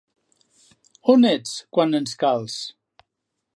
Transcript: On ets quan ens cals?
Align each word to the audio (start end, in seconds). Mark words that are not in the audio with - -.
On 1.13 1.21
ets 1.33 1.51
quan 1.77 1.95
ens 2.01 2.19
cals? 2.25 2.55